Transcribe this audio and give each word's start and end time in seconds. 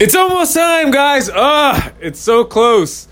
It's 0.00 0.14
almost 0.14 0.54
time, 0.54 0.92
guys. 0.92 1.28
Ah, 1.28 1.90
it's 2.00 2.20
so 2.20 2.44
close. 2.44 3.08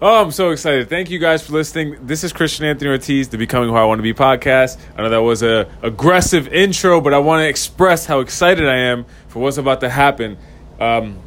Oh, 0.00 0.22
I'm 0.24 0.30
so 0.30 0.48
excited. 0.48 0.88
Thank 0.88 1.10
you 1.10 1.18
guys 1.18 1.46
for 1.46 1.52
listening. 1.52 2.06
This 2.06 2.24
is 2.24 2.32
Christian 2.32 2.64
Anthony 2.64 2.88
Ortiz, 2.88 3.28
the 3.28 3.36
Becoming 3.36 3.68
Who 3.68 3.74
I 3.74 3.84
Want 3.84 3.98
to 3.98 4.02
Be 4.02 4.14
podcast. 4.14 4.78
I 4.96 5.02
know 5.02 5.10
that 5.10 5.20
was 5.20 5.42
a 5.42 5.70
aggressive 5.82 6.48
intro, 6.48 7.02
but 7.02 7.12
I 7.12 7.18
want 7.18 7.42
to 7.42 7.48
express 7.48 8.06
how 8.06 8.20
excited 8.20 8.66
I 8.66 8.76
am 8.76 9.04
for 9.28 9.40
what's 9.40 9.58
about 9.58 9.80
to 9.80 9.90
happen. 9.90 10.38
Um, 10.80 11.18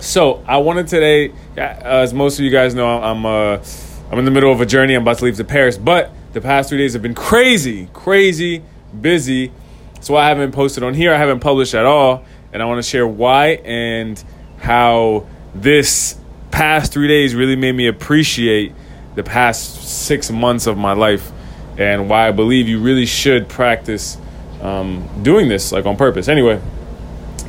so 0.00 0.42
I 0.48 0.56
wanted 0.56 0.88
today, 0.88 1.32
as 1.56 2.12
most 2.12 2.40
of 2.40 2.44
you 2.44 2.50
guys 2.50 2.74
know, 2.74 3.00
I'm 3.00 3.24
uh, 3.24 3.62
I'm 4.10 4.18
in 4.18 4.24
the 4.24 4.32
middle 4.32 4.50
of 4.50 4.60
a 4.60 4.66
journey. 4.66 4.94
I'm 4.94 5.02
about 5.02 5.18
to 5.18 5.24
leave 5.24 5.36
to 5.36 5.44
Paris, 5.44 5.78
but 5.78 6.10
the 6.32 6.40
past 6.40 6.68
three 6.68 6.78
days 6.78 6.94
have 6.94 7.02
been 7.02 7.14
crazy, 7.14 7.88
crazy, 7.92 8.64
busy. 9.00 9.52
So 10.00 10.16
I 10.16 10.26
haven't 10.26 10.50
posted 10.50 10.82
on 10.82 10.94
here. 10.94 11.14
I 11.14 11.16
haven't 11.16 11.38
published 11.38 11.74
at 11.74 11.86
all, 11.86 12.24
and 12.52 12.62
I 12.62 12.66
want 12.66 12.82
to 12.82 12.88
share 12.88 13.06
why 13.06 13.60
and 13.64 14.22
how 14.58 15.26
this 15.54 16.18
past 16.50 16.92
three 16.92 17.08
days 17.08 17.34
really 17.34 17.56
made 17.56 17.72
me 17.72 17.86
appreciate 17.86 18.72
the 19.14 19.22
past 19.22 19.82
six 20.06 20.30
months 20.30 20.66
of 20.66 20.76
my 20.76 20.92
life 20.92 21.30
and 21.78 22.08
why 22.08 22.28
I 22.28 22.32
believe 22.32 22.68
you 22.68 22.80
really 22.80 23.06
should 23.06 23.48
practice 23.48 24.16
um, 24.60 25.08
doing 25.22 25.48
this 25.48 25.72
like 25.72 25.86
on 25.86 25.96
purpose. 25.96 26.28
Anyway, 26.28 26.60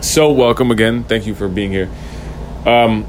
so 0.01 0.31
welcome 0.31 0.71
again. 0.71 1.03
Thank 1.03 1.25
you 1.25 1.35
for 1.35 1.47
being 1.47 1.71
here. 1.71 1.89
Um, 2.65 3.07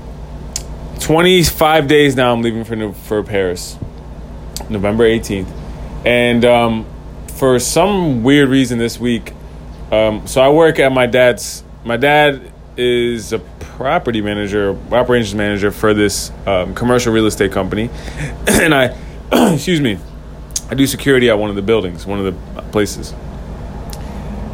25 1.00 1.88
days 1.88 2.16
now 2.16 2.32
I'm 2.32 2.42
leaving 2.42 2.64
for, 2.64 2.92
for 2.92 3.22
Paris, 3.22 3.76
November 4.68 5.04
18th. 5.04 5.48
And 6.04 6.44
um, 6.44 6.86
for 7.34 7.58
some 7.58 8.22
weird 8.22 8.48
reason 8.48 8.78
this 8.78 8.98
week, 8.98 9.32
um, 9.90 10.26
so 10.26 10.40
I 10.40 10.50
work 10.50 10.78
at 10.78 10.92
my 10.92 11.06
dad's, 11.06 11.63
my 11.84 11.96
dad 11.96 12.50
is 12.76 13.32
a 13.32 13.38
property 13.38 14.20
manager, 14.20 14.76
operations 14.90 15.34
manager 15.34 15.70
for 15.70 15.94
this 15.94 16.32
um, 16.46 16.74
commercial 16.74 17.12
real 17.12 17.26
estate 17.26 17.52
company, 17.52 17.90
and 18.48 18.74
I, 18.74 18.96
excuse 19.54 19.80
me, 19.80 19.98
I 20.70 20.74
do 20.74 20.86
security 20.86 21.28
at 21.28 21.38
one 21.38 21.50
of 21.50 21.56
the 21.56 21.62
buildings, 21.62 22.06
one 22.06 22.24
of 22.24 22.34
the 22.34 22.62
places. 22.72 23.12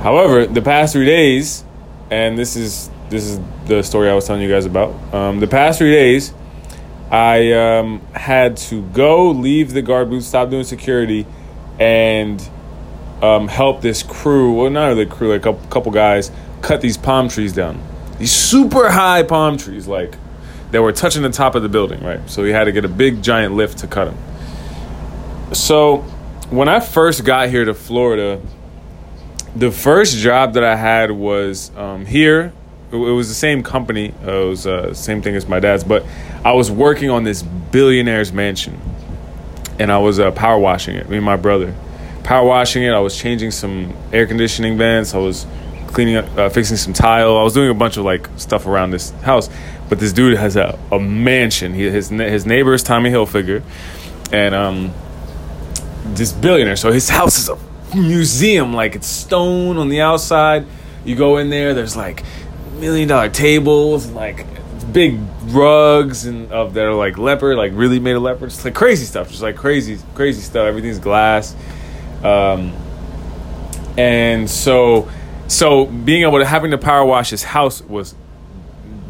However, 0.03 0.47
the 0.47 0.63
past 0.63 0.93
three 0.93 1.07
days, 1.07 1.65
and 2.11 2.37
this 2.37 2.57
is 2.57 2.91
this 3.11 3.25
is 3.27 3.41
the 3.67 3.83
story 3.83 4.09
I 4.09 4.15
was 4.15 4.27
telling 4.27 4.43
you 4.43 4.49
guys 4.49 4.67
about. 4.67 4.93
Um, 5.15 5.41
the 5.41 5.47
past 5.47 5.79
three 5.79 5.93
days, 5.93 6.33
I 7.11 7.53
um, 7.53 8.01
had 8.13 8.57
to 8.59 8.83
go 8.83 9.31
leave 9.31 9.73
the 9.73 9.83
guard 9.83 10.11
booth, 10.11 10.25
stop 10.25 10.51
doing 10.51 10.65
security, 10.65 11.27
and 11.79 12.41
um, 13.21 13.47
help 13.49 13.83
this 13.83 14.03
crew. 14.03 14.55
Well, 14.55 14.71
not 14.71 14.89
really 14.89 15.07
crew, 15.07 15.33
like 15.33 15.43
a 15.43 15.53
couple, 15.53 15.69
couple 15.69 15.93
guys 15.93 16.31
cut 16.63 16.81
these 16.81 16.97
palm 16.97 17.29
trees 17.29 17.53
down 17.53 17.81
these 18.21 18.33
super 18.33 18.91
high 18.91 19.23
palm 19.23 19.57
trees, 19.57 19.89
like 19.89 20.15
that 20.71 20.83
were 20.83 20.93
touching 20.93 21.23
the 21.23 21.31
top 21.31 21.55
of 21.55 21.63
the 21.63 21.69
building, 21.69 22.05
right? 22.05 22.21
So 22.31 22.45
he 22.45 22.53
had 22.53 22.65
to 22.65 22.73
get 22.73 22.85
a 22.85 22.89
big 22.89 23.23
giant 23.23 23.55
lift 23.55 23.79
to 23.79 23.87
cut 23.89 24.05
them. 24.05 25.55
So 25.55 26.03
when 26.51 26.69
I 26.69 26.79
first 26.81 27.25
got 27.25 27.49
here 27.49 27.65
to 27.65 27.75
Florida, 27.75 28.41
the 29.57 29.73
first 29.73 30.19
job 30.19 30.53
that 30.55 30.63
I 30.63 30.77
had 30.77 31.11
was 31.11 31.75
um, 31.77 32.07
here. 32.07 32.53
It, 32.93 32.97
was 32.97 33.29
the 33.29 33.35
same 33.35 33.63
company. 33.63 34.13
It 34.23 34.27
was 34.27 34.67
uh, 34.67 34.93
same 34.95 35.23
thing 35.23 35.37
as 35.37 35.49
my 35.49 35.61
dad's, 35.61 35.85
but 35.85 36.05
I 36.45 36.53
was 36.53 36.71
working 36.71 37.09
on 37.09 37.25
this 37.25 37.43
billionaire's 37.43 38.33
mansion, 38.33 38.81
and 39.79 39.91
I 39.93 39.99
was 39.99 40.19
uh, 40.19 40.33
power 40.33 40.59
washing 40.59 40.97
it. 40.97 41.09
Me 41.09 41.17
and 41.17 41.25
my 41.25 41.37
brother, 41.37 41.73
power 42.25 42.45
washing 42.45 42.83
it. 42.83 42.91
I 42.91 42.99
was 42.99 43.17
changing 43.17 43.53
some 43.53 43.95
air 44.13 44.27
conditioning 44.27 44.77
vents. 44.77 45.15
I 45.15 45.19
was 45.19 45.47
cleaning 45.93 46.17
up, 46.17 46.37
uh, 46.37 46.49
fixing 46.49 46.77
some 46.77 46.93
tile. 46.93 47.37
I 47.37 47.43
was 47.43 47.55
doing 47.55 47.71
a 47.71 47.75
bunch 47.75 47.97
of 47.97 48.05
like 48.05 48.29
stuff 48.37 48.67
around 48.67 48.91
this 48.91 49.11
house, 49.23 49.49
but 49.89 49.99
this 49.99 50.13
dude 50.13 50.37
has 50.37 50.57
a, 50.57 50.79
a 50.93 50.99
mansion. 50.99 51.75
He, 51.75 51.83
his 51.85 52.09
his 52.09 52.47
neighbor 52.47 52.75
is 52.75 52.83
Tommy 52.83 53.11
Hilfiger, 53.11 53.63
and 54.33 54.55
um, 54.55 54.93
this 56.05 56.33
billionaire. 56.33 56.77
So 56.77 56.93
his 56.93 57.09
house 57.19 57.39
is 57.39 57.49
a 57.49 57.59
museum. 57.97 58.73
Like 58.73 58.95
it's 58.95 59.07
stone 59.07 59.77
on 59.77 59.89
the 59.89 60.01
outside. 60.01 60.67
You 61.05 61.17
go 61.17 61.39
in 61.39 61.51
there. 61.51 61.75
There's 61.75 61.97
like 61.97 62.23
million 62.79 63.09
dollar 63.09 63.29
tables, 63.29 64.11
like 64.11 64.47
big 64.93 65.19
rugs 65.45 66.25
and 66.25 66.51
of 66.53 66.75
that 66.75 66.85
are 66.85 66.95
like 66.95 67.19
leopard, 67.19 67.57
like 67.57 67.73
really 67.75 68.01
made 68.01 68.17
of 68.17 68.23
leopard. 68.23 68.49
It's 68.49 68.65
like 68.65 68.75
crazy 68.75 69.05
stuff. 69.05 69.31
Just 69.31 69.43
like 69.43 69.57
crazy, 69.57 69.99
crazy 70.15 70.41
stuff. 70.41 70.67
Everything's 70.67 70.99
glass. 70.99 71.55
Um, 72.23 72.73
and 73.97 74.49
so 74.49 75.09
so 75.51 75.87
being 75.87 76.23
able 76.23 76.39
to 76.39 76.45
having 76.47 76.71
to 76.71 76.79
power 76.79 77.05
wash 77.05 77.31
his 77.31 77.43
house 77.43 77.83
was 77.83 78.15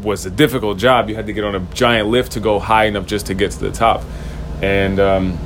was 0.01 0.25
a 0.25 0.31
difficult 0.31 0.79
job. 0.79 1.07
You 1.07 1.15
had 1.15 1.27
to 1.27 1.33
get 1.33 1.43
on 1.43 1.53
a 1.53 1.59
giant 1.75 2.09
lift 2.09 2.31
to 2.31 2.39
go 2.39 2.59
high 2.59 2.85
enough 2.85 3.05
just 3.05 3.27
to 3.27 3.35
get 3.35 3.51
to 3.51 3.59
the 3.59 3.71
top, 3.71 4.03
and 4.59 4.99
um, 4.99 5.37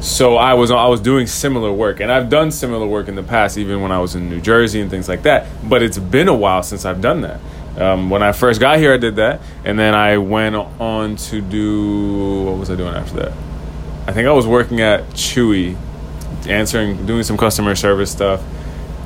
so 0.00 0.36
I 0.36 0.54
was 0.54 0.72
I 0.72 0.86
was 0.88 1.00
doing 1.00 1.28
similar 1.28 1.72
work, 1.72 2.00
and 2.00 2.10
I've 2.10 2.28
done 2.28 2.50
similar 2.50 2.88
work 2.88 3.06
in 3.06 3.14
the 3.14 3.22
past, 3.22 3.56
even 3.56 3.80
when 3.80 3.92
I 3.92 4.00
was 4.00 4.16
in 4.16 4.28
New 4.28 4.40
Jersey 4.40 4.80
and 4.80 4.90
things 4.90 5.08
like 5.08 5.22
that. 5.22 5.46
But 5.68 5.82
it's 5.82 5.98
been 5.98 6.26
a 6.26 6.34
while 6.34 6.64
since 6.64 6.84
I've 6.84 7.00
done 7.00 7.20
that. 7.20 7.40
Um, 7.80 8.10
when 8.10 8.22
I 8.22 8.32
first 8.32 8.58
got 8.58 8.78
here, 8.78 8.94
I 8.94 8.96
did 8.96 9.16
that, 9.16 9.40
and 9.64 9.78
then 9.78 9.94
I 9.94 10.18
went 10.18 10.56
on 10.56 11.14
to 11.16 11.40
do 11.40 12.42
what 12.42 12.58
was 12.58 12.68
I 12.68 12.74
doing 12.74 12.94
after 12.94 13.16
that? 13.20 13.32
I 14.08 14.12
think 14.12 14.26
I 14.26 14.32
was 14.32 14.46
working 14.46 14.80
at 14.80 15.04
Chewy, 15.10 15.76
answering, 16.48 17.06
doing 17.06 17.22
some 17.22 17.36
customer 17.36 17.76
service 17.76 18.10
stuff. 18.10 18.42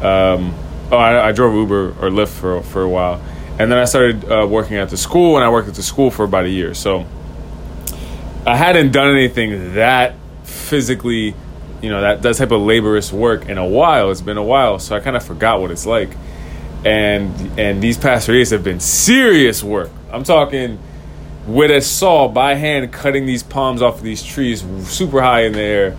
Um, 0.03 0.55
oh, 0.93 0.97
I, 0.97 1.29
I, 1.29 1.33
drove 1.33 1.55
Uber 1.55 1.91
or 2.01 2.11
Lyft 2.11 2.29
for 2.29 2.63
for 2.63 2.83
a 2.83 2.89
while, 2.89 3.21
and 3.59 3.71
then 3.71 3.79
I 3.79 3.85
started 3.85 4.31
uh, 4.31 4.47
working 4.47 4.77
at 4.77 4.91
the 4.91 4.97
school, 4.97 5.37
and 5.37 5.45
I 5.45 5.51
worked 5.51 5.69
at 5.69 5.75
the 5.75 5.83
school 5.83 6.11
for 6.11 6.25
about 6.25 6.45
a 6.45 6.49
year. 6.49 6.75
So 6.75 7.07
I 8.47 8.57
hadn't 8.57 8.93
done 8.93 9.15
anything 9.15 9.75
that 9.75 10.15
physically, 10.45 11.35
you 11.83 11.91
know, 11.91 12.01
that 12.01 12.23
that 12.23 12.37
type 12.37 12.51
of 12.51 12.61
laborious 12.61 13.13
work 13.13 13.49
in 13.49 13.59
a 13.59 13.67
while. 13.67 14.11
It's 14.11 14.21
been 14.21 14.39
a 14.39 14.43
while, 14.43 14.79
so 14.79 14.97
I 14.97 15.01
kind 15.01 15.17
of 15.17 15.25
forgot 15.25 15.61
what 15.61 15.71
it's 15.71 15.87
like. 15.87 16.11
And 16.85 17.59
and 17.59 17.83
these 17.83 17.99
past 17.99 18.27
three 18.27 18.39
days 18.39 18.51
have 18.51 18.65
been 18.65 18.81
serious 18.81 19.63
work. 19.63 19.91
I'm 20.11 20.25
talking 20.25 20.79
with 21.47 21.71
a 21.71 21.81
saw 21.81 22.29
by 22.29 22.55
hand, 22.55 22.93
cutting 22.93 23.27
these 23.27 23.43
palms 23.43 23.83
off 23.83 23.99
of 23.99 24.03
these 24.03 24.23
trees, 24.23 24.65
super 24.85 25.21
high 25.21 25.43
in 25.43 25.53
the 25.53 25.61
air, 25.61 25.97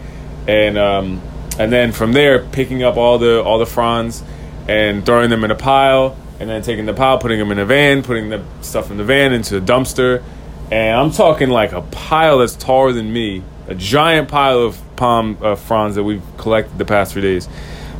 and 0.47 0.78
um, 0.78 1.22
and 1.59 1.72
then 1.72 1.91
from 1.91 2.13
there 2.13 2.46
picking 2.47 2.84
up 2.84 2.97
all 2.97 3.18
the 3.18 3.44
all 3.44 3.59
the 3.59 3.66
fronds 3.66 4.23
and 4.71 5.05
throwing 5.05 5.29
them 5.29 5.43
in 5.43 5.51
a 5.51 5.55
pile, 5.55 6.15
and 6.39 6.49
then 6.49 6.61
taking 6.61 6.85
the 6.85 6.93
pile, 6.93 7.17
putting 7.17 7.37
them 7.37 7.51
in 7.51 7.59
a 7.59 7.65
van, 7.65 8.03
putting 8.03 8.29
the 8.29 8.41
stuff 8.61 8.89
in 8.89 8.95
the 8.95 9.03
van 9.03 9.33
into 9.33 9.57
a 9.57 9.61
dumpster. 9.61 10.23
And 10.71 10.97
I'm 10.97 11.11
talking 11.11 11.49
like 11.49 11.73
a 11.73 11.81
pile 11.81 12.37
that's 12.37 12.55
taller 12.55 12.93
than 12.93 13.11
me, 13.11 13.43
a 13.67 13.75
giant 13.75 14.29
pile 14.29 14.59
of 14.59 14.81
palm 14.95 15.37
uh, 15.41 15.55
fronds 15.55 15.97
that 15.97 16.03
we've 16.03 16.23
collected 16.37 16.77
the 16.77 16.85
past 16.85 17.11
few 17.11 17.21
days. 17.21 17.49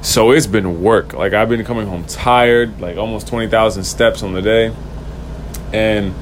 So 0.02 0.32
it's 0.32 0.48
been 0.48 0.82
work. 0.82 1.12
Like 1.12 1.34
I've 1.34 1.50
been 1.50 1.66
coming 1.66 1.88
home 1.88 2.06
tired, 2.06 2.80
like 2.80 2.96
almost 2.96 3.28
20,000 3.28 3.84
steps 3.84 4.24
on 4.24 4.32
the 4.32 4.42
day. 4.42 4.74
And 5.74 6.16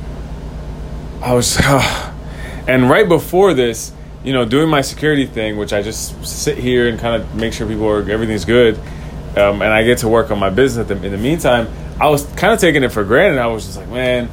I 1.21 1.35
was, 1.35 1.59
uh, 1.59 2.13
and 2.67 2.89
right 2.89 3.07
before 3.07 3.53
this, 3.53 3.93
you 4.23 4.33
know, 4.33 4.45
doing 4.45 4.67
my 4.67 4.81
security 4.81 5.27
thing, 5.27 5.57
which 5.57 5.73
I 5.73 5.83
just 5.83 6.25
sit 6.25 6.57
here 6.57 6.89
and 6.89 6.99
kind 6.99 7.21
of 7.21 7.35
make 7.35 7.53
sure 7.53 7.67
people 7.67 7.87
are, 7.87 8.09
everything's 8.09 8.45
good 8.45 8.79
um, 9.37 9.61
and 9.61 9.71
I 9.71 9.83
get 9.83 9.99
to 9.99 10.07
work 10.07 10.31
on 10.31 10.39
my 10.39 10.49
business. 10.49 10.89
In 10.89 11.01
the 11.01 11.17
meantime, 11.17 11.67
I 11.99 12.09
was 12.09 12.25
kind 12.33 12.53
of 12.53 12.59
taking 12.59 12.83
it 12.83 12.89
for 12.89 13.03
granted. 13.03 13.39
I 13.39 13.47
was 13.47 13.65
just 13.65 13.77
like, 13.77 13.89
man, 13.89 14.29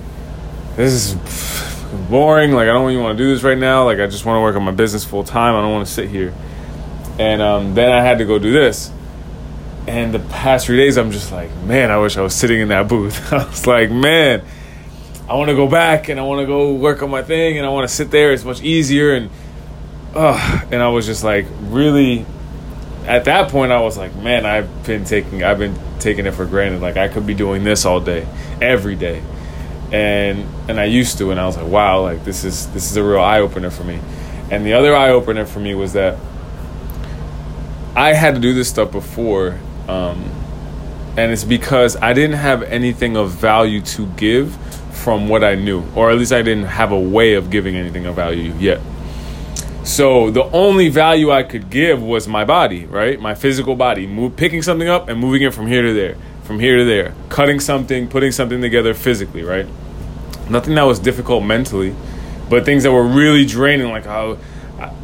this 0.77 0.93
is 0.93 1.15
boring. 2.11 2.53
Like, 2.53 2.69
I 2.69 2.73
don't 2.73 2.91
even 2.91 3.03
want 3.03 3.19
to 3.19 3.25
do 3.25 3.33
this 3.33 3.43
right 3.43 3.59
now. 3.59 3.85
Like, 3.85 3.99
I 3.99 4.07
just 4.07 4.25
want 4.25 4.37
to 4.37 4.41
work 4.41 4.57
on 4.57 4.63
my 4.63 4.73
business 4.73 5.05
full 5.05 5.25
time. 5.25 5.55
I 5.55 5.61
don't 5.61 5.73
want 5.73 5.87
to 5.87 5.93
sit 5.93 6.09
here. 6.09 6.33
And 7.19 7.43
um, 7.43 7.75
then 7.75 7.91
I 7.93 8.03
had 8.03 8.19
to 8.19 8.25
go 8.25 8.39
do 8.39 8.53
this. 8.53 8.91
And 9.87 10.13
the 10.13 10.19
past 10.19 10.67
three 10.67 10.77
days, 10.77 10.97
I'm 10.97 11.11
just 11.11 11.31
like, 11.31 11.55
man, 11.63 11.91
I 11.91 11.99
wish 11.99 12.17
I 12.17 12.23
was 12.23 12.35
sitting 12.35 12.61
in 12.61 12.69
that 12.69 12.89
booth. 12.89 13.33
I 13.33 13.45
was 13.47 13.67
like, 13.67 13.91
man, 13.91 14.43
I 15.29 15.35
want 15.35 15.49
to 15.49 15.57
go 15.57 15.69
back 15.69 16.09
and 16.09 16.19
I 16.19 16.23
want 16.25 16.41
to 16.41 16.47
go 16.47 16.75
work 16.75 17.03
on 17.03 17.11
my 17.11 17.23
thing 17.23 17.59
and 17.59 17.67
I 17.67 17.71
want 17.71 17.89
to 17.89 17.95
sit 17.95 18.11
there. 18.11 18.33
It's 18.33 18.45
much 18.45 18.63
easier. 18.63 19.15
And, 19.15 19.31
uh, 20.15 20.61
and 20.71 20.83
I 20.83 20.89
was 20.89 21.07
just 21.07 21.25
like, 21.25 21.47
really 21.63 22.27
at 23.07 23.25
that 23.25 23.51
point 23.51 23.73
I 23.73 23.81
was 23.81 23.97
like, 23.97 24.15
man, 24.17 24.45
I've 24.47 24.85
been 24.85 25.05
taking 25.05 25.43
I've 25.43 25.59
been 25.59 25.79
taking 26.01 26.27
it 26.27 26.33
for 26.33 26.45
granted. 26.45 26.83
Like 26.83 26.97
I 26.97 27.09
could 27.09 27.27
be 27.27 27.35
doing 27.35 27.65
this 27.65 27.85
all 27.85 28.01
day, 28.01 28.27
every 28.61 28.97
day. 28.97 29.23
And 29.93 30.47
and 30.69 30.81
I 30.81 30.85
used 30.85 31.19
to 31.19 31.31
and 31.31 31.41
I 31.41 31.47
was 31.47 31.57
like, 31.57 31.67
wow, 31.67 32.03
like 32.03 32.25
this 32.25 32.45
is 32.45 32.67
this 32.73 32.91
is 32.91 32.97
a 32.97 33.05
real 33.05 33.21
eye 33.21 33.41
opener 33.41 33.71
for 33.71 33.85
me. 33.85 34.01
And 34.51 34.65
the 34.65 34.75
other 34.75 34.95
eye 34.95 35.11
opener 35.11 35.45
for 35.45 35.61
me 35.61 35.75
was 35.75 35.93
that 35.95 36.19
I 37.95 38.13
had 38.13 38.35
to 38.35 38.41
do 38.41 38.53
this 38.53 38.69
stuff 38.69 38.93
before. 38.93 39.59
Um, 39.89 40.31
and 41.17 41.33
it's 41.33 41.45
because 41.45 41.97
I 41.97 42.13
didn't 42.13 42.37
have 42.37 42.63
anything 42.65 43.17
of 43.17 43.31
value 43.31 43.81
to 43.81 44.07
give 44.07 44.55
from 44.93 45.29
what 45.29 45.43
I 45.43 45.55
knew, 45.55 45.85
or 45.95 46.11
at 46.11 46.19
least 46.19 46.33
I 46.33 46.43
didn't 46.43 46.65
have 46.65 46.93
a 46.93 46.99
way 46.99 47.35
of 47.35 47.49
giving 47.49 47.77
anything 47.77 48.07
of 48.07 48.17
value 48.17 48.53
yet. 48.59 48.81
So 49.87 50.33
the 50.33 50.43
only 50.47 50.89
value 50.89 51.31
I 51.31 51.45
could 51.45 51.71
give 51.71 52.03
was 52.03 52.27
my 52.27 52.45
body, 52.45 52.87
right? 52.87 53.21
My 53.21 53.37
physical 53.37 53.77
body, 53.77 54.05
move, 54.05 54.35
picking 54.35 54.61
something 54.61 54.89
up 54.89 55.09
and 55.09 55.21
moving 55.21 55.43
it 55.43 55.55
from 55.55 55.69
here 55.69 55.83
to 55.83 55.93
there, 55.93 56.17
from 56.43 56.59
here 56.59 56.79
to 56.79 56.85
there, 56.85 57.15
cutting 57.29 57.61
something, 57.61 58.09
putting 58.09 58.33
something 58.33 58.61
together 58.61 58.95
physically, 58.95 59.45
right? 59.45 59.65
Nothing 60.51 60.75
that 60.75 60.83
was 60.83 60.99
difficult 60.99 61.45
mentally, 61.45 61.95
but 62.51 62.65
things 62.65 62.83
that 62.83 62.91
were 62.91 63.07
really 63.07 63.47
draining, 63.47 63.89
like 63.89 64.05
how. 64.05 64.39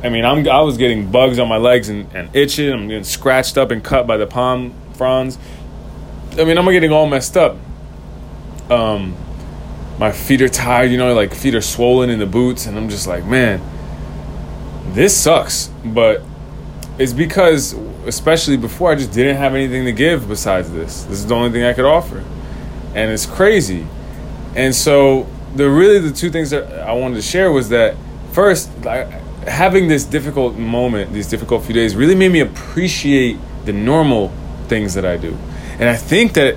I 0.02 0.08
mean, 0.08 0.25
I'm 0.25 0.46
I 0.49 0.61
was 0.62 0.76
getting 0.76 1.12
bugs 1.12 1.38
on 1.38 1.49
my 1.49 1.58
legs 1.58 1.88
and, 1.88 2.12
and 2.12 2.35
itching. 2.35 2.73
I'm 2.73 2.88
getting 2.88 3.05
scratched 3.05 3.56
up 3.56 3.70
and 3.70 3.85
cut 3.85 4.08
by 4.08 4.17
the 4.17 4.26
palm 4.26 4.75
fronds. 4.94 5.38
I 6.32 6.44
mean, 6.44 6.58
I'm 6.58 6.67
getting 6.67 6.90
all 6.90 7.06
messed 7.06 7.37
up. 7.37 7.56
Um, 8.69 9.17
my 9.99 10.11
feet 10.11 10.43
are 10.43 10.49
tired, 10.49 10.90
you 10.90 10.99
know, 10.99 11.14
like 11.14 11.32
feet 11.35 11.55
are 11.55 11.62
swollen 11.62 12.11
in 12.11 12.19
the 12.19 12.26
boots, 12.26 12.67
and 12.67 12.76
I'm 12.76 12.88
just 12.88 13.06
like, 13.06 13.25
man, 13.25 13.62
this 14.94 15.16
sucks. 15.16 15.68
But 15.84 16.22
it's 16.98 17.12
because, 17.12 17.72
especially 18.06 18.56
before, 18.56 18.92
I 18.92 18.94
just 18.94 19.12
didn't 19.12 19.36
have 19.36 19.54
anything 19.54 19.84
to 19.86 19.92
give 19.92 20.28
besides 20.28 20.70
this. 20.70 21.04
This 21.04 21.18
is 21.18 21.26
the 21.26 21.34
only 21.34 21.50
thing 21.50 21.64
I 21.64 21.72
could 21.72 21.84
offer, 21.84 22.22
and 22.94 23.10
it's 23.10 23.26
crazy. 23.26 23.86
And 24.54 24.74
so, 24.74 25.26
the 25.56 25.68
really 25.68 25.98
the 25.98 26.12
two 26.12 26.30
things 26.30 26.50
that 26.50 26.80
I 26.80 26.92
wanted 26.92 27.16
to 27.16 27.22
share 27.22 27.50
was 27.50 27.70
that 27.70 27.96
first, 28.32 28.70
like, 28.84 29.08
having 29.46 29.88
this 29.88 30.04
difficult 30.04 30.56
moment, 30.56 31.12
these 31.12 31.28
difficult 31.28 31.64
few 31.64 31.74
days, 31.74 31.96
really 31.96 32.14
made 32.14 32.30
me 32.30 32.40
appreciate 32.40 33.38
the 33.64 33.72
normal 33.72 34.32
things 34.68 34.94
that 34.94 35.04
I 35.06 35.16
do, 35.16 35.36
and 35.78 35.88
I 35.88 35.96
think 35.96 36.34
that 36.34 36.56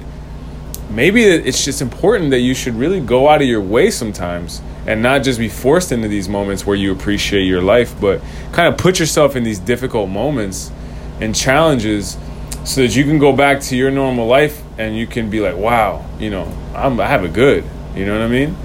maybe 0.90 1.24
it's 1.24 1.66
just 1.66 1.82
important 1.82 2.32
that 2.32 2.40
you 2.40 2.54
should 2.54 2.76
really 2.76 3.00
go 3.00 3.30
out 3.30 3.42
of 3.42 3.48
your 3.48 3.62
way 3.62 3.92
sometimes 3.92 4.62
and 4.86 5.02
not 5.02 5.24
just 5.24 5.40
be 5.40 5.50
forced 5.50 5.92
into 5.92 6.08
these 6.08 6.30
moments 6.30 6.66
where 6.66 6.76
you 6.76 6.92
appreciate 6.92 7.44
your 7.44 7.62
life, 7.62 7.94
but 8.00 8.22
kind 8.52 8.72
of 8.72 8.78
put 8.78 9.00
yourself 9.00 9.36
in 9.36 9.44
these 9.44 9.60
difficult 9.60 10.10
moments 10.10 10.72
and 11.20 11.36
challenges 11.36 12.18
so 12.64 12.82
that 12.82 12.96
you 12.96 13.04
can 13.04 13.20
go 13.20 13.32
back 13.32 13.62
to 13.62 13.76
your 13.76 13.92
normal 13.92 14.28
life 14.28 14.62
and 14.78 14.98
you 14.98 15.08
can 15.08 15.30
be 15.30 15.40
like, 15.40 15.56
wow, 15.56 16.06
you 16.20 16.30
know, 16.30 16.52
I'm, 16.74 17.00
I 17.00 17.08
have 17.08 17.24
it 17.24 17.34
good. 17.34 17.64
You 17.96 18.06
know 18.06 18.14
what 18.14 18.24
I 18.24 18.28
mean? 18.28 18.56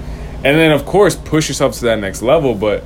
And 0.43 0.57
then 0.57 0.71
of 0.71 0.85
course 0.85 1.15
push 1.15 1.47
yourself 1.47 1.75
to 1.75 1.85
that 1.85 1.99
next 1.99 2.21
level. 2.21 2.55
But 2.55 2.83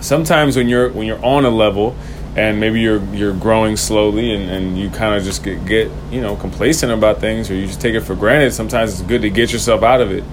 sometimes 0.00 0.56
when 0.56 0.68
you're 0.68 0.90
when 0.90 1.06
you're 1.06 1.24
on 1.24 1.44
a 1.44 1.50
level 1.50 1.96
and 2.36 2.58
maybe 2.58 2.80
you're 2.80 3.02
you're 3.14 3.34
growing 3.34 3.76
slowly 3.76 4.34
and, 4.34 4.50
and 4.50 4.78
you 4.78 4.88
kind 4.88 5.14
of 5.14 5.22
just 5.22 5.44
get, 5.44 5.64
get 5.66 5.90
you 6.10 6.20
know 6.20 6.34
complacent 6.36 6.90
about 6.90 7.18
things 7.18 7.50
or 7.50 7.54
you 7.54 7.66
just 7.66 7.80
take 7.80 7.94
it 7.94 8.00
for 8.00 8.14
granted 8.14 8.52
sometimes 8.52 8.92
it's 8.92 9.02
good 9.02 9.22
to 9.22 9.30
get 9.30 9.52
yourself 9.52 9.82
out 9.82 10.00
of 10.00 10.10
it. 10.10 10.24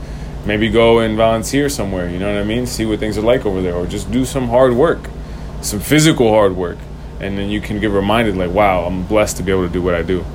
Maybe 0.45 0.69
go 0.69 0.99
and 0.99 1.17
volunteer 1.17 1.67
somewhere 1.67 2.09
you 2.09 2.17
know 2.17 2.31
what 2.31 2.41
i 2.41 2.45
mean? 2.45 2.65
See 2.65 2.85
what 2.85 2.99
things 2.99 3.17
are 3.17 3.21
like 3.21 3.45
over 3.45 3.61
there 3.61 3.75
or 3.75 3.85
just 3.85 4.09
do 4.11 4.25
some 4.25 4.47
hard 4.47 4.73
work 4.73 5.09
some 5.61 5.81
physical 5.81 6.29
hard 6.29 6.55
work. 6.55 6.77
And 7.19 7.37
then 7.37 7.49
you 7.49 7.59
can 7.59 7.81
get 7.81 7.91
reminded 7.91 8.37
like 8.37 8.51
wow 8.51 8.85
i'm 8.85 9.05
blessed 9.05 9.37
to 9.37 9.43
be 9.43 9.51
able 9.51 9.67
to 9.67 9.73
do 9.73 9.81
what 9.81 9.95
i 9.95 10.01
do. 10.01 10.25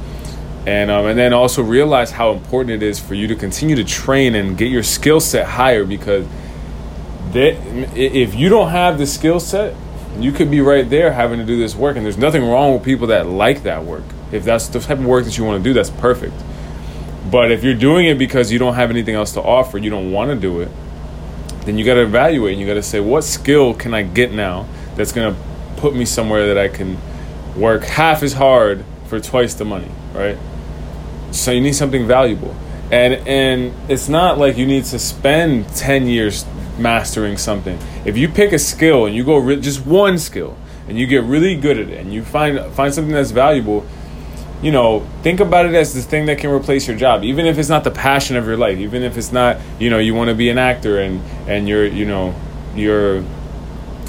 And 0.67 0.91
um, 0.91 1.07
and 1.07 1.19
then 1.19 1.33
also 1.33 1.63
realize 1.63 2.11
how 2.11 2.33
important 2.33 2.83
it 2.83 2.87
is 2.87 3.01
for 3.01 3.15
you 3.15 3.27
to 3.29 3.37
continue 3.37 3.77
to 3.77 3.85
train 3.85 4.35
and 4.35 4.57
get 4.57 4.71
your 4.71 4.83
skill 4.83 5.21
set 5.21 5.47
higher 5.47 5.85
because 5.85 6.27
that, 7.33 7.57
if 7.97 8.35
you 8.35 8.49
don't 8.49 8.71
have 8.71 8.97
the 8.97 9.07
skill 9.07 9.41
set 9.41 9.75
you 10.23 10.33
could 10.33 10.51
be 10.51 10.61
right 10.61 10.89
there 10.89 11.13
having 11.13 11.39
to 11.39 11.45
do 11.45 11.57
this 11.57 11.75
work 11.75 11.97
and 11.97 12.05
there's 12.05 12.19
nothing 12.19 12.45
wrong 12.45 12.75
with 12.75 12.83
people 12.83 13.09
that 13.09 13.27
like 13.27 13.63
that 13.65 13.85
work. 13.85 14.05
If 14.33 14.45
that's 14.45 14.69
the 14.69 14.81
type 14.81 14.99
of 14.99 15.07
work 15.07 15.25
that 15.25 15.37
you 15.39 15.45
want 15.45 15.63
to 15.63 15.69
do 15.69 15.75
that's 15.75 15.91
perfect. 15.91 16.35
But 17.31 17.51
if 17.51 17.65
you're 17.65 17.75
doing 17.75 18.07
it 18.07 18.19
because 18.19 18.53
you 18.53 18.59
don't 18.59 18.75
have 18.75 18.91
anything 18.91 19.15
else 19.15 19.33
to 19.33 19.43
offer 19.43 19.79
you 19.79 19.91
don't 19.91 20.13
want 20.13 20.31
to 20.31 20.37
do 20.37 20.61
it 20.61 20.71
then 21.65 21.79
you 21.79 21.85
got 21.85 21.95
to 21.95 22.03
evaluate 22.03 22.53
and 22.53 22.61
you 22.61 22.67
got 22.67 22.75
to 22.75 22.83
say 22.83 23.01
what 23.01 23.25
skill 23.25 23.73
can 23.73 23.95
i 23.95 24.03
get 24.03 24.31
now 24.31 24.67
that's 24.97 25.13
going 25.13 25.35
to 25.35 25.41
put 25.79 25.97
me 25.97 26.05
somewhere 26.05 26.47
that 26.49 26.59
i 26.59 26.69
can 26.69 26.99
work 27.57 27.83
half 27.85 28.23
as 28.23 28.35
hard 28.35 28.85
for 29.07 29.19
twice 29.19 29.55
the 29.55 29.65
money 29.65 29.91
right? 30.15 30.39
So 31.33 31.51
you 31.51 31.61
need 31.61 31.75
something 31.75 32.07
valuable. 32.07 32.57
And 32.91 33.15
and 33.27 33.75
it's 33.91 34.09
not 34.09 34.39
like 34.39 34.57
you 34.57 34.67
need 34.67 34.85
to 34.87 34.99
spend 34.99 35.69
10 35.75 36.07
years 36.07 36.47
mastering 36.79 37.37
something. 37.37 37.79
If 38.05 38.17
you 38.17 38.29
pick 38.29 38.53
a 38.53 38.59
skill 38.59 39.07
and 39.07 39.15
you 39.15 39.25
go 39.25 39.39
re- 39.39 39.61
just 39.61 39.87
one 39.87 40.19
skill 40.19 40.57
and 40.89 40.99
you 40.99 41.07
get 41.07 41.25
really 41.25 41.55
good 41.57 41.79
at 41.79 41.89
it 41.89 42.01
and 42.01 42.13
you 42.13 42.23
find 42.25 42.61
find 42.73 42.93
something 42.93 43.13
that's 43.13 43.31
valuable, 43.31 43.87
you 44.63 44.73
know, 44.73 45.07
think 45.23 45.41
about 45.41 45.67
it 45.67 45.75
as 45.75 45.95
the 45.95 46.03
thing 46.03 46.27
that 46.27 46.39
can 46.39 46.51
replace 46.51 46.89
your 46.89 46.97
job, 46.97 47.25
even 47.25 47.47
if 47.47 47.59
it's 47.59 47.69
not 47.69 47.85
the 47.85 47.91
passion 47.91 48.37
of 48.37 48.47
your 48.47 48.57
life, 48.57 48.79
even 48.79 49.03
if 49.03 49.17
it's 49.17 49.33
not, 49.33 49.59
you 49.79 49.91
know, 49.91 49.99
you 49.99 50.15
want 50.15 50.29
to 50.29 50.35
be 50.35 50.49
an 50.51 50.59
actor 50.59 50.99
and 50.99 51.21
and 51.49 51.69
you're, 51.69 51.87
you 51.87 52.05
know, 52.05 52.35
you're 52.75 53.25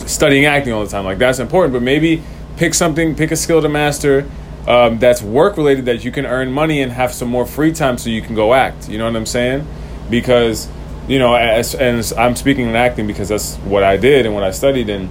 studying 0.05 0.45
acting 0.45 0.73
all 0.73 0.83
the 0.83 0.89
time. 0.89 1.05
Like 1.05 1.17
that's 1.17 1.39
important, 1.39 1.73
but 1.73 1.81
maybe 1.81 2.23
pick 2.57 2.73
something, 2.73 3.15
pick 3.15 3.31
a 3.31 3.35
skill 3.35 3.61
to 3.61 3.69
master 3.69 4.29
um, 4.67 4.97
that's 4.99 5.21
work 5.21 5.57
related 5.57 5.85
that 5.85 6.03
you 6.03 6.11
can 6.11 6.25
earn 6.25 6.51
money 6.51 6.81
and 6.81 6.91
have 6.91 7.13
some 7.13 7.27
more 7.27 7.45
free 7.45 7.71
time 7.71 7.97
so 7.97 8.09
you 8.09 8.21
can 8.21 8.35
go 8.35 8.53
act. 8.53 8.89
You 8.89 8.97
know 8.97 9.05
what 9.05 9.15
I'm 9.15 9.25
saying? 9.25 9.67
Because 10.09 10.67
you 11.07 11.19
know, 11.19 11.35
as, 11.35 11.75
and 11.75 12.03
I'm 12.17 12.35
speaking 12.35 12.67
in 12.67 12.75
acting 12.75 13.07
because 13.07 13.29
that's 13.29 13.55
what 13.57 13.83
I 13.83 13.97
did 13.97 14.25
and 14.25 14.33
what 14.33 14.43
I 14.43 14.51
studied. 14.51 14.89
And 14.89 15.09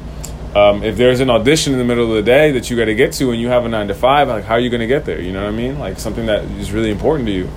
um, 0.56 0.82
if 0.82 0.96
there's 0.96 1.20
an 1.20 1.30
audition 1.30 1.72
in 1.72 1.78
the 1.78 1.84
middle 1.84 2.08
of 2.08 2.14
the 2.14 2.22
day 2.22 2.52
that 2.52 2.70
you 2.70 2.76
got 2.76 2.86
to 2.86 2.94
get 2.94 3.12
to 3.14 3.30
and 3.30 3.40
you 3.40 3.48
have 3.48 3.64
a 3.64 3.68
nine 3.68 3.88
to 3.88 3.94
five, 3.94 4.28
like 4.28 4.44
how 4.44 4.54
are 4.54 4.60
you 4.60 4.70
going 4.70 4.80
to 4.80 4.86
get 4.86 5.04
there? 5.04 5.20
You 5.20 5.32
know 5.32 5.42
what 5.42 5.52
I 5.52 5.56
mean? 5.56 5.78
Like 5.78 5.98
something 5.98 6.26
that 6.26 6.44
is 6.44 6.72
really 6.72 6.90
important 6.90 7.26
to 7.26 7.32
you. 7.32 7.48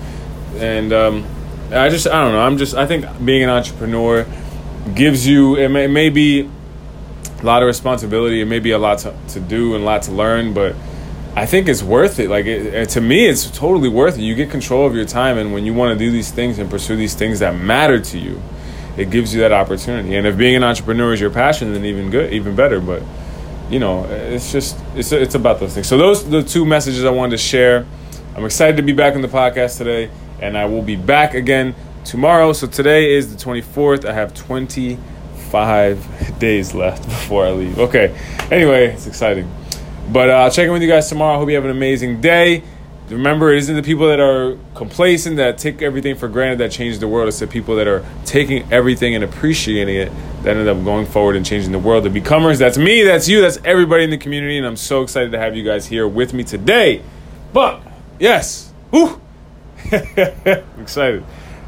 And 0.55 0.93
um, 0.93 1.25
I 1.71 1.89
just, 1.89 2.07
I 2.07 2.23
don't 2.23 2.33
know. 2.33 2.41
I'm 2.41 2.57
just, 2.57 2.75
I 2.75 2.85
think 2.85 3.05
being 3.23 3.43
an 3.43 3.49
entrepreneur 3.49 4.25
gives 4.95 5.27
you, 5.27 5.55
it 5.55 5.69
may, 5.69 5.85
it 5.85 5.89
may 5.89 6.09
be 6.09 6.49
a 7.39 7.43
lot 7.43 7.61
of 7.61 7.67
responsibility. 7.67 8.41
It 8.41 8.45
may 8.45 8.59
be 8.59 8.71
a 8.71 8.79
lot 8.79 8.99
to, 8.99 9.15
to 9.29 9.39
do 9.39 9.75
and 9.75 9.83
a 9.83 9.85
lot 9.85 10.03
to 10.03 10.11
learn, 10.11 10.53
but 10.53 10.75
I 11.37 11.45
think 11.45 11.69
it's 11.69 11.83
worth 11.83 12.17
it. 12.17 12.31
Like 12.31 12.47
it, 12.47 12.73
uh, 12.73 12.85
to 12.93 12.99
me, 12.99 13.27
it's 13.27 13.51
totally 13.51 13.89
worth 13.89 14.17
it. 14.17 14.21
You 14.21 14.33
get 14.33 14.49
control 14.49 14.87
of 14.87 14.95
your 14.95 15.05
time, 15.05 15.37
and 15.37 15.53
when 15.53 15.67
you 15.67 15.73
want 15.75 15.93
to 15.93 15.99
do 16.03 16.09
these 16.09 16.31
things 16.31 16.57
and 16.57 16.67
pursue 16.67 16.95
these 16.95 17.13
things 17.13 17.41
that 17.41 17.55
matter 17.55 17.99
to 17.99 18.17
you, 18.17 18.41
it 18.97 19.11
gives 19.11 19.35
you 19.35 19.41
that 19.41 19.51
opportunity. 19.51 20.15
And 20.15 20.25
if 20.25 20.35
being 20.35 20.55
an 20.55 20.63
entrepreneur 20.63 21.13
is 21.13 21.21
your 21.21 21.29
passion, 21.29 21.73
then 21.73 21.85
even 21.85 22.09
good, 22.09 22.33
even 22.33 22.55
better. 22.55 22.81
But 22.81 23.03
you 23.69 23.77
know, 23.77 24.05
it's 24.05 24.51
just 24.51 24.79
it's 24.95 25.11
it's 25.11 25.35
about 25.35 25.59
those 25.59 25.75
things. 25.75 25.87
So 25.87 25.95
those 25.95 26.27
the 26.27 26.41
two 26.41 26.65
messages 26.65 27.05
I 27.05 27.11
wanted 27.11 27.31
to 27.31 27.37
share. 27.37 27.85
I'm 28.35 28.43
excited 28.43 28.77
to 28.77 28.83
be 28.83 28.93
back 28.93 29.13
on 29.13 29.21
the 29.21 29.27
podcast 29.27 29.77
today, 29.77 30.09
and 30.41 30.57
I 30.57 30.65
will 30.65 30.81
be 30.81 30.95
back 30.95 31.35
again 31.35 31.75
tomorrow. 32.03 32.51
So 32.51 32.65
today 32.65 33.13
is 33.13 33.35
the 33.35 33.39
24th. 33.39 34.05
I 34.05 34.13
have 34.13 34.33
25 34.33 36.39
days 36.39 36.73
left 36.73 37.03
before 37.05 37.45
I 37.45 37.51
leave. 37.51 37.77
Okay. 37.77 38.19
Anyway, 38.49 38.87
it's 38.87 39.05
exciting. 39.05 39.47
But 40.09 40.29
uh, 40.29 40.33
I'll 40.33 40.51
check 40.51 40.67
in 40.67 40.73
with 40.73 40.81
you 40.81 40.87
guys 40.87 41.09
tomorrow. 41.09 41.35
I 41.35 41.39
hope 41.39 41.49
you 41.49 41.55
have 41.55 41.65
an 41.65 41.71
amazing 41.71 42.21
day. 42.21 42.63
Remember, 43.09 43.53
it 43.53 43.59
isn't 43.59 43.75
the 43.75 43.83
people 43.83 44.07
that 44.09 44.19
are 44.19 44.57
complacent, 44.75 45.37
that 45.37 45.57
take 45.57 45.81
everything 45.81 46.15
for 46.15 46.27
granted, 46.27 46.59
that 46.59 46.71
change 46.71 46.99
the 46.99 47.07
world. 47.07 47.29
It's 47.29 47.39
the 47.39 47.47
people 47.47 47.77
that 47.77 47.87
are 47.87 48.05
taking 48.25 48.69
everything 48.71 49.15
and 49.15 49.23
appreciating 49.23 49.95
it 49.95 50.11
that 50.43 50.57
end 50.57 50.67
up 50.67 50.83
going 50.83 51.05
forward 51.05 51.37
and 51.37 51.45
changing 51.45 51.71
the 51.71 51.79
world. 51.79 52.03
The 52.03 52.09
becomers, 52.09 52.59
that's 52.59 52.77
me, 52.77 53.03
that's 53.03 53.29
you, 53.29 53.39
that's 53.39 53.59
everybody 53.63 54.03
in 54.03 54.09
the 54.09 54.17
community. 54.17 54.57
And 54.57 54.67
I'm 54.67 54.75
so 54.75 55.03
excited 55.03 55.31
to 55.31 55.39
have 55.39 55.55
you 55.55 55.63
guys 55.63 55.85
here 55.85 56.05
with 56.05 56.33
me 56.33 56.43
today. 56.43 57.01
But, 57.53 57.81
yes, 58.19 58.73
woo, 58.91 59.21
excited. 60.81 61.23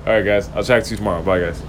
All 0.06 0.14
right, 0.14 0.26
guys, 0.26 0.50
I'll 0.50 0.64
talk 0.64 0.84
to 0.84 0.92
you 0.92 0.98
tomorrow. 0.98 1.24
Bye, 1.24 1.40
guys. 1.40 1.62